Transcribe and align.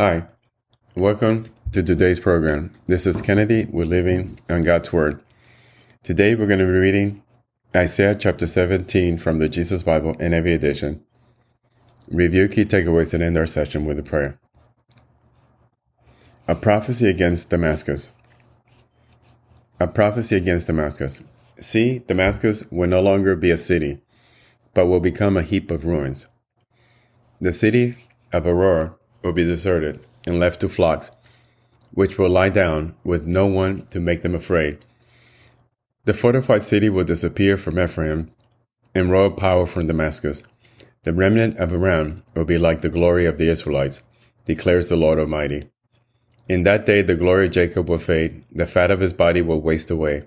Hi, 0.00 0.28
welcome 0.94 1.46
to 1.72 1.82
today's 1.82 2.20
program. 2.20 2.70
This 2.86 3.04
is 3.04 3.20
Kennedy. 3.20 3.64
We're 3.64 3.84
living 3.84 4.38
on 4.48 4.62
God's 4.62 4.92
Word. 4.92 5.20
Today 6.04 6.36
we're 6.36 6.46
going 6.46 6.60
to 6.60 6.66
be 6.66 6.70
reading 6.70 7.20
Isaiah 7.74 8.14
chapter 8.14 8.46
17 8.46 9.18
from 9.18 9.40
the 9.40 9.48
Jesus 9.48 9.82
Bible 9.82 10.14
NIV 10.14 10.54
edition. 10.54 11.04
Review 12.06 12.46
key 12.46 12.64
takeaways 12.64 13.12
and 13.12 13.24
end 13.24 13.36
our 13.36 13.48
session 13.48 13.86
with 13.86 13.98
a 13.98 14.04
prayer. 14.04 14.38
A 16.46 16.54
prophecy 16.54 17.08
against 17.08 17.50
Damascus. 17.50 18.12
A 19.80 19.88
prophecy 19.88 20.36
against 20.36 20.68
Damascus. 20.68 21.20
See, 21.58 21.98
Damascus 21.98 22.62
will 22.70 22.88
no 22.88 23.00
longer 23.00 23.34
be 23.34 23.50
a 23.50 23.58
city, 23.58 23.98
but 24.74 24.86
will 24.86 25.00
become 25.00 25.36
a 25.36 25.42
heap 25.42 25.72
of 25.72 25.84
ruins. 25.84 26.28
The 27.40 27.52
city 27.52 27.96
of 28.32 28.44
Aroer 28.44 28.94
will 29.22 29.32
be 29.32 29.44
deserted 29.44 30.00
and 30.26 30.38
left 30.38 30.60
to 30.60 30.68
flocks, 30.68 31.10
which 31.92 32.18
will 32.18 32.28
lie 32.28 32.48
down 32.48 32.94
with 33.04 33.26
no 33.26 33.46
one 33.46 33.86
to 33.86 34.00
make 34.00 34.22
them 34.22 34.34
afraid. 34.34 34.78
The 36.04 36.14
fortified 36.14 36.62
city 36.62 36.88
will 36.88 37.04
disappear 37.04 37.56
from 37.56 37.78
Ephraim 37.78 38.30
and 38.94 39.10
royal 39.10 39.30
power 39.30 39.66
from 39.66 39.86
Damascus. 39.86 40.42
The 41.02 41.12
remnant 41.12 41.58
of 41.58 41.72
Aram 41.72 42.22
will 42.34 42.44
be 42.44 42.58
like 42.58 42.80
the 42.80 42.88
glory 42.88 43.26
of 43.26 43.38
the 43.38 43.48
Israelites, 43.48 44.02
declares 44.44 44.88
the 44.88 44.96
Lord 44.96 45.18
Almighty. 45.18 45.64
In 46.48 46.62
that 46.62 46.86
day 46.86 47.02
the 47.02 47.14
glory 47.14 47.46
of 47.46 47.52
Jacob 47.52 47.88
will 47.88 47.98
fade, 47.98 48.42
the 48.50 48.66
fat 48.66 48.90
of 48.90 49.00
his 49.00 49.12
body 49.12 49.42
will 49.42 49.60
waste 49.60 49.90
away. 49.90 50.24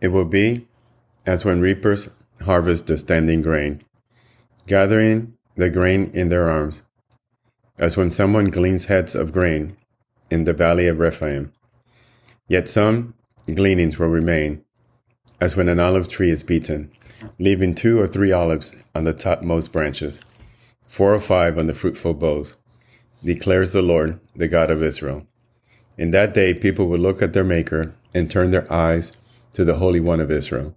It 0.00 0.08
will 0.08 0.24
be 0.24 0.66
as 1.26 1.44
when 1.44 1.60
reapers 1.60 2.08
harvest 2.44 2.86
the 2.86 2.98
standing 2.98 3.42
grain, 3.42 3.82
gathering 4.66 5.34
the 5.56 5.70
grain 5.70 6.10
in 6.14 6.28
their 6.28 6.48
arms, 6.48 6.82
as 7.78 7.96
when 7.96 8.10
someone 8.10 8.46
gleans 8.46 8.86
heads 8.86 9.14
of 9.14 9.32
grain 9.32 9.76
in 10.30 10.44
the 10.44 10.52
valley 10.52 10.86
of 10.86 10.98
Rephaim. 10.98 11.52
Yet 12.48 12.68
some 12.68 13.14
gleanings 13.52 13.98
will 13.98 14.08
remain, 14.08 14.64
as 15.40 15.56
when 15.56 15.68
an 15.68 15.80
olive 15.80 16.08
tree 16.08 16.30
is 16.30 16.42
beaten, 16.42 16.90
leaving 17.38 17.74
two 17.74 18.00
or 18.00 18.06
three 18.06 18.32
olives 18.32 18.74
on 18.94 19.04
the 19.04 19.12
topmost 19.12 19.72
branches, 19.72 20.20
four 20.86 21.12
or 21.14 21.20
five 21.20 21.58
on 21.58 21.66
the 21.66 21.74
fruitful 21.74 22.14
boughs, 22.14 22.56
declares 23.24 23.72
the 23.72 23.82
Lord, 23.82 24.20
the 24.34 24.48
God 24.48 24.70
of 24.70 24.82
Israel. 24.82 25.26
In 25.98 26.10
that 26.12 26.34
day, 26.34 26.54
people 26.54 26.86
will 26.86 26.98
look 26.98 27.22
at 27.22 27.32
their 27.32 27.44
Maker 27.44 27.94
and 28.14 28.30
turn 28.30 28.50
their 28.50 28.72
eyes 28.72 29.16
to 29.52 29.64
the 29.64 29.76
Holy 29.76 30.00
One 30.00 30.20
of 30.20 30.30
Israel. 30.30 30.76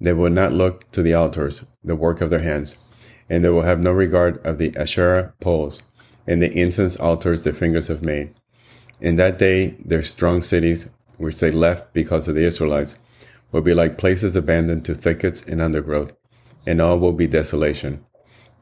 They 0.00 0.12
will 0.12 0.30
not 0.30 0.52
look 0.52 0.90
to 0.92 1.02
the 1.02 1.14
altars, 1.14 1.64
the 1.82 1.96
work 1.96 2.20
of 2.20 2.30
their 2.30 2.40
hands, 2.40 2.76
and 3.28 3.44
they 3.44 3.48
will 3.48 3.62
have 3.62 3.80
no 3.80 3.92
regard 3.92 4.44
of 4.44 4.58
the 4.58 4.76
Asherah 4.76 5.32
poles 5.40 5.80
and 6.26 6.40
the 6.40 6.52
incense 6.52 6.96
altars 6.96 7.42
the 7.42 7.52
fingers 7.52 7.88
have 7.88 8.02
made. 8.02 8.34
In 9.00 9.16
that 9.16 9.38
day, 9.38 9.76
their 9.84 10.02
strong 10.02 10.42
cities, 10.42 10.88
which 11.18 11.40
they 11.40 11.50
left 11.50 11.92
because 11.92 12.28
of 12.28 12.34
the 12.34 12.44
Israelites, 12.44 12.98
will 13.52 13.60
be 13.60 13.74
like 13.74 13.98
places 13.98 14.34
abandoned 14.34 14.84
to 14.84 14.94
thickets 14.94 15.42
and 15.44 15.60
undergrowth, 15.60 16.12
and 16.66 16.80
all 16.80 16.98
will 16.98 17.12
be 17.12 17.26
desolation. 17.26 18.04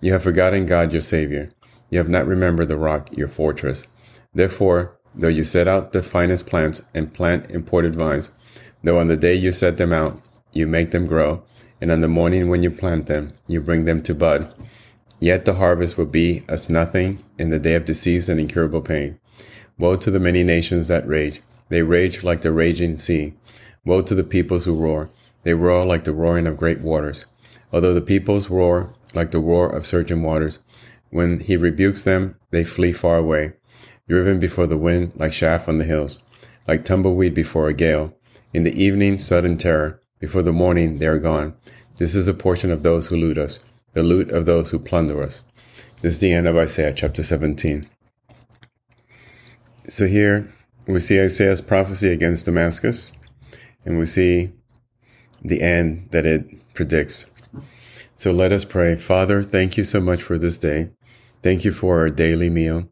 You 0.01 0.13
have 0.13 0.23
forgotten 0.23 0.67
God 0.67 0.93
your 0.93 1.01
Savior. 1.01 1.53
You 1.91 1.99
have 1.99 2.09
not 2.09 2.27
remembered 2.27 2.69
the 2.69 2.77
rock, 2.77 3.17
your 3.17 3.29
fortress. 3.29 3.85
Therefore, 4.35 4.99
though 5.15 5.29
you 5.29 5.45
set 5.45 5.69
out 5.69 5.93
the 5.93 6.03
finest 6.03 6.47
plants 6.47 6.83
and 6.95 7.13
plant 7.13 7.51
imported 7.51 7.95
vines, 7.95 8.31
though 8.83 8.99
on 8.99 9.09
the 9.09 9.17
day 9.17 9.35
you 9.35 9.53
set 9.53 9.77
them 9.77 9.93
out, 9.93 10.21
you 10.53 10.67
make 10.67 10.91
them 10.91 11.07
grow, 11.07 11.43
and 11.81 11.91
on 11.91 12.01
the 12.01 12.09
morning 12.09 12.49
when 12.49 12.63
you 12.63 12.71
plant 12.71 13.07
them, 13.07 13.33
you 13.47 13.61
bring 13.61 13.85
them 13.85 14.03
to 14.03 14.15
bud, 14.15 14.53
Yet 15.23 15.45
the 15.45 15.55
harvest 15.55 15.97
will 15.97 16.07
be 16.07 16.43
as 16.49 16.69
nothing 16.69 17.23
in 17.39 17.51
the 17.51 17.61
day 17.61 17.77
of 17.77 17.85
disease 17.85 18.29
and 18.29 18.41
incurable 18.41 18.81
pain. 18.81 19.21
Woe 19.79 19.95
to 19.95 20.11
the 20.11 20.19
many 20.19 20.43
nations 20.43 20.89
that 20.89 21.07
rage. 21.07 21.41
They 21.69 21.83
rage 21.83 22.25
like 22.25 22.41
the 22.41 22.51
raging 22.51 22.99
sea. 22.99 23.35
Woe 23.85 24.01
to 24.01 24.17
the 24.17 24.25
peoples 24.25 24.65
who 24.65 24.75
roar. 24.75 25.11
They 25.45 25.55
roar 25.55 25.87
like 25.87 26.03
the 26.03 26.13
roaring 26.13 26.49
of 26.49 26.57
great 26.57 26.81
waters. 26.81 27.25
Although 27.73 27.95
the 27.95 28.01
peoples 28.01 28.51
roar 28.51 28.93
like 29.15 29.31
the 29.31 29.39
roar 29.39 29.71
of 29.71 29.87
surging 29.87 30.25
waters, 30.25 30.59
when 31.11 31.39
he 31.39 31.57
rebukes 31.57 32.03
them, 32.03 32.35
they 32.51 32.65
flee 32.65 32.93
far 32.93 33.19
away, 33.19 33.53
driven 34.09 34.41
before 34.41 34.67
the 34.67 34.77
wind 34.77 35.13
like 35.15 35.31
chaff 35.31 35.69
on 35.69 35.79
the 35.79 35.85
hills, 35.85 36.19
like 36.67 36.85
tumbleweed 36.85 37.33
before 37.33 37.69
a 37.69 37.73
gale. 37.73 38.13
In 38.53 38.65
the 38.65 38.75
evening, 38.75 39.19
sudden 39.19 39.57
terror. 39.57 40.03
Before 40.19 40.43
the 40.43 40.53
morning, 40.53 40.97
they 40.97 41.07
are 41.07 41.21
gone. 41.21 41.55
This 41.95 42.17
is 42.17 42.27
the 42.27 42.35
portion 42.35 42.73
of 42.73 42.83
those 42.83 43.07
who 43.07 43.17
loot 43.17 43.39
us 43.39 43.61
the 43.93 44.03
loot 44.03 44.31
of 44.31 44.47
those 44.47 44.71
who 44.71 44.79
plunder 44.79 45.23
us. 45.23 45.43
This 46.01 46.15
is 46.15 46.19
the 46.19 46.33
end 46.33 46.47
of 46.47 46.57
Isaiah 46.57 46.93
chapter 46.93 47.23
17. 47.23 47.89
So 49.89 50.07
here 50.07 50.49
we 50.87 51.01
see 51.01 51.21
Isaiah's 51.21 51.61
prophecy 51.61 52.09
against 52.09 52.47
Damascus, 52.47 53.13
and 53.85 53.99
we 53.99 54.07
see 54.07 54.53
the 55.43 55.61
end 55.61 56.09
that 56.11 56.27
it 56.27 56.73
predicts. 56.75 57.31
So 58.15 58.31
let 58.31 58.53
us 58.53 58.65
pray. 58.65 58.97
Father, 58.97 59.43
thank 59.43 59.77
you 59.77 59.85
so 59.85 60.01
much 60.01 60.23
for 60.23 60.39
this 60.39 60.59
day. 60.59 60.91
Thank 61.43 61.65
you 61.65 61.73
for 61.73 61.99
our 61.99 62.11
daily 62.11 62.51
meal. 62.51 62.89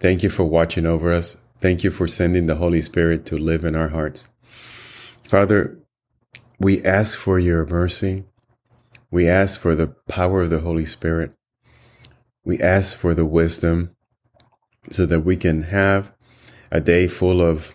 Thank 0.00 0.22
you 0.22 0.28
for 0.28 0.44
watching 0.44 0.84
over 0.84 1.12
us. 1.12 1.38
Thank 1.58 1.82
you 1.82 1.90
for 1.90 2.06
sending 2.06 2.46
the 2.46 2.56
Holy 2.56 2.82
Spirit 2.82 3.24
to 3.26 3.38
live 3.38 3.64
in 3.64 3.74
our 3.74 3.88
hearts. 3.88 4.26
Father, 5.24 5.78
we 6.60 6.84
ask 6.84 7.16
for 7.16 7.38
your 7.38 7.64
mercy. 7.64 8.24
We 9.10 9.28
ask 9.28 9.58
for 9.58 9.74
the 9.74 9.88
power 10.08 10.42
of 10.42 10.50
the 10.50 10.60
Holy 10.60 10.86
Spirit. 10.86 11.32
We 12.44 12.60
ask 12.60 12.96
for 12.96 13.14
the 13.14 13.24
wisdom 13.24 13.96
so 14.90 15.06
that 15.06 15.20
we 15.20 15.36
can 15.36 15.64
have 15.64 16.12
a 16.70 16.80
day 16.80 17.08
full 17.08 17.40
of 17.40 17.74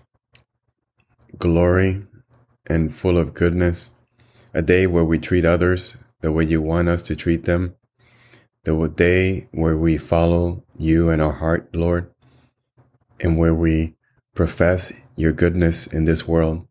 glory 1.37 2.03
and 2.67 2.93
full 2.93 3.17
of 3.17 3.33
goodness, 3.33 3.89
a 4.53 4.61
day 4.61 4.87
where 4.87 5.05
we 5.05 5.19
treat 5.19 5.45
others 5.45 5.97
the 6.21 6.31
way 6.31 6.43
you 6.43 6.61
want 6.61 6.87
us 6.87 7.01
to 7.03 7.15
treat 7.15 7.45
them, 7.45 7.75
the 8.63 8.87
day 8.87 9.47
where 9.51 9.77
we 9.77 9.97
follow 9.97 10.63
you 10.77 11.09
in 11.09 11.19
our 11.19 11.33
heart, 11.33 11.73
Lord, 11.73 12.11
and 13.19 13.37
where 13.37 13.55
we 13.55 13.95
profess 14.35 14.93
your 15.15 15.31
goodness 15.31 15.87
in 15.87 16.05
this 16.05 16.27
world 16.27 16.67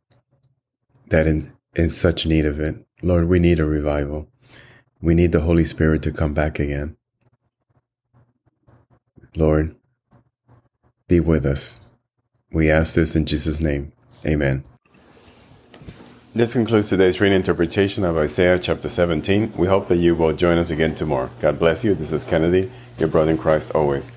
that 1.08 1.26
in, 1.26 1.50
in 1.74 1.90
such 1.90 2.26
need 2.26 2.46
of 2.46 2.60
it. 2.60 2.76
Lord, 3.02 3.28
we 3.28 3.38
need 3.38 3.60
a 3.60 3.64
revival. 3.64 4.28
We 5.02 5.14
need 5.14 5.32
the 5.32 5.40
Holy 5.40 5.64
Spirit 5.64 6.02
to 6.02 6.12
come 6.12 6.34
back 6.34 6.58
again. 6.58 6.96
Lord, 9.34 9.74
be 11.08 11.20
with 11.20 11.46
us. 11.46 11.80
We 12.52 12.70
ask 12.70 12.94
this 12.94 13.16
in 13.16 13.26
Jesus' 13.26 13.60
name. 13.60 13.92
Amen. 14.26 14.64
This 16.34 16.52
concludes 16.52 16.88
today's 16.88 17.20
reading 17.20 17.36
interpretation 17.36 18.04
of 18.04 18.16
Isaiah 18.16 18.58
chapter 18.58 18.88
17. 18.88 19.54
We 19.56 19.66
hope 19.66 19.88
that 19.88 19.98
you 19.98 20.14
will 20.14 20.32
join 20.32 20.58
us 20.58 20.70
again 20.70 20.94
tomorrow. 20.94 21.30
God 21.40 21.58
bless 21.58 21.82
you. 21.82 21.94
This 21.94 22.12
is 22.12 22.22
Kennedy, 22.22 22.70
your 22.98 23.08
brother 23.08 23.32
in 23.32 23.38
Christ 23.38 23.72
always. 23.74 24.12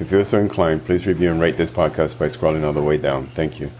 If 0.00 0.10
you're 0.10 0.24
so 0.24 0.38
inclined, 0.38 0.84
please 0.84 1.06
review 1.06 1.30
and 1.30 1.40
rate 1.40 1.56
this 1.56 1.70
podcast 1.70 2.18
by 2.18 2.26
scrolling 2.26 2.64
all 2.64 2.72
the 2.72 2.82
way 2.82 2.96
down. 2.96 3.26
Thank 3.26 3.58
you. 3.58 3.70